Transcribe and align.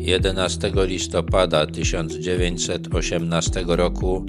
11 0.00 0.72
listopada 0.74 1.66
1918 1.66 3.64
roku 3.66 4.24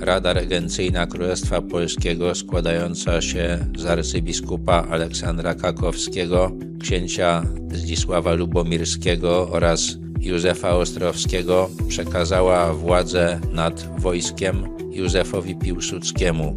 Rada 0.00 0.32
Regencyjna 0.32 1.06
Królestwa 1.06 1.62
Polskiego 1.62 2.34
składająca 2.34 3.20
się 3.22 3.66
z 3.78 3.86
arcybiskupa 3.86 4.86
Aleksandra 4.90 5.54
Kakowskiego, 5.54 6.52
księcia 6.80 7.42
Zdzisława 7.72 8.34
Lubomirskiego 8.34 9.48
oraz 9.50 9.98
Józefa 10.20 10.76
Ostrowskiego 10.76 11.70
przekazała 11.88 12.72
władzę 12.72 13.40
nad 13.52 14.00
wojskiem 14.00 14.64
Józefowi 14.92 15.54
Piłsudskiemu. 15.54 16.54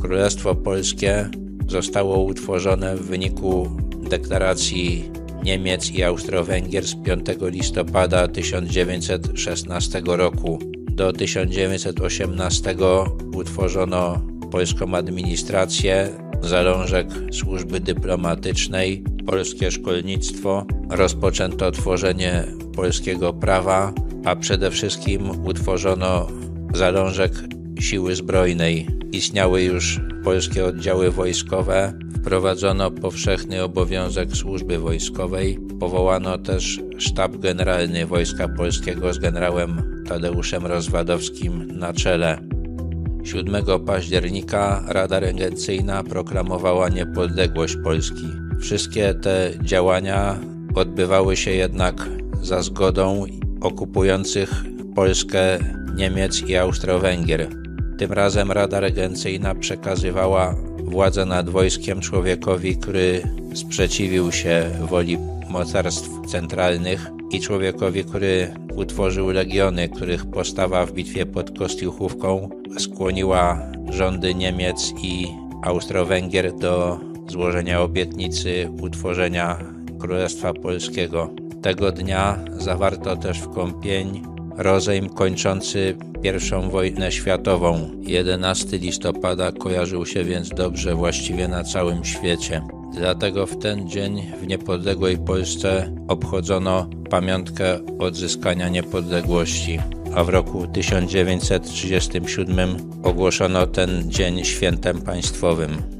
Królestwo 0.00 0.54
Polskie 0.54 1.28
zostało 1.68 2.18
utworzone 2.18 2.96
w 2.96 3.02
wyniku 3.06 3.70
deklaracji 4.10 5.10
Niemiec 5.46 5.90
i 5.90 6.02
Austro-Węgier 6.02 6.86
z 6.86 6.94
5 6.94 7.26
listopada 7.40 8.28
1916 8.28 10.02
roku. 10.06 10.58
Do 10.90 11.12
1918 11.12 12.76
utworzono 13.34 14.26
polską 14.50 14.94
administrację, 14.94 16.08
zalążek 16.42 17.06
służby 17.32 17.80
dyplomatycznej, 17.80 19.04
polskie 19.26 19.70
szkolnictwo, 19.70 20.66
rozpoczęto 20.90 21.70
tworzenie 21.70 22.44
polskiego 22.74 23.32
prawa, 23.32 23.92
a 24.24 24.36
przede 24.36 24.70
wszystkim 24.70 25.46
utworzono 25.46 26.28
zalążek 26.74 27.32
siły 27.80 28.16
zbrojnej. 28.16 28.86
Istniały 29.12 29.62
już 29.62 30.00
polskie 30.24 30.64
oddziały 30.64 31.10
wojskowe, 31.10 31.98
wprowadzono 32.26 32.90
powszechny 32.90 33.62
obowiązek 33.62 34.36
służby 34.36 34.78
wojskowej, 34.78 35.58
powołano 35.80 36.38
też 36.38 36.80
sztab 36.98 37.36
generalny 37.36 38.06
Wojska 38.06 38.48
Polskiego 38.48 39.14
z 39.14 39.18
generałem 39.18 39.82
Tadeuszem 40.08 40.66
Rozwadowskim 40.66 41.78
na 41.78 41.92
czele. 41.92 42.38
7 43.24 43.64
października 43.86 44.84
Rada 44.88 45.20
Regencyjna 45.20 46.04
proklamowała 46.04 46.88
niepodległość 46.88 47.76
Polski. 47.84 48.26
Wszystkie 48.60 49.14
te 49.14 49.50
działania 49.62 50.38
odbywały 50.74 51.36
się 51.36 51.50
jednak 51.50 52.08
za 52.42 52.62
zgodą 52.62 53.26
okupujących 53.60 54.50
Polskę 54.94 55.58
Niemiec 55.96 56.42
i 56.42 56.56
Austro-Węgier. 56.56 57.48
Tym 57.98 58.12
razem 58.12 58.52
Rada 58.52 58.80
Regencyjna 58.80 59.54
przekazywała 59.54 60.54
władzę 60.86 61.26
nad 61.26 61.48
wojskiem 61.48 62.00
człowiekowi, 62.00 62.76
który 62.76 63.22
sprzeciwił 63.54 64.32
się 64.32 64.70
woli 64.80 65.18
mocarstw 65.48 66.10
centralnych 66.26 67.10
i 67.30 67.40
człowiekowi, 67.40 68.04
który 68.04 68.54
utworzył 68.76 69.30
legiony, 69.30 69.88
których 69.88 70.26
postawa 70.26 70.86
w 70.86 70.92
bitwie 70.92 71.26
pod 71.26 71.58
Kostiuchówką 71.58 72.48
skłoniła 72.78 73.58
rządy 73.90 74.34
Niemiec 74.34 74.92
i 75.02 75.26
Austro-Węgier 75.62 76.58
do 76.58 77.00
złożenia 77.28 77.80
obietnicy 77.82 78.68
utworzenia 78.82 79.58
Królestwa 79.98 80.54
Polskiego. 80.54 81.30
Tego 81.62 81.92
dnia 81.92 82.38
zawarto 82.58 83.16
też 83.16 83.38
w 83.38 83.48
Kąpień 83.48 84.35
rozejm 84.56 85.08
kończący 85.08 85.96
I 86.22 86.30
wojnę 86.70 87.12
światową. 87.12 87.90
11 88.02 88.78
listopada 88.78 89.52
kojarzył 89.52 90.06
się 90.06 90.24
więc 90.24 90.48
dobrze 90.48 90.94
właściwie 90.94 91.48
na 91.48 91.64
całym 91.64 92.04
świecie. 92.04 92.62
Dlatego 92.94 93.46
w 93.46 93.58
ten 93.58 93.88
dzień 93.88 94.22
w 94.42 94.46
niepodległej 94.46 95.18
Polsce 95.18 95.92
obchodzono 96.08 96.88
pamiątkę 97.10 97.78
odzyskania 97.98 98.68
niepodległości, 98.68 99.78
a 100.14 100.24
w 100.24 100.28
roku 100.28 100.66
1937 100.66 102.76
ogłoszono 103.02 103.66
ten 103.66 104.10
dzień 104.10 104.44
świętem 104.44 105.02
państwowym. 105.02 105.95